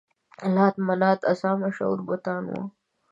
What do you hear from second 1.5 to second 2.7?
مشهور بتان وو.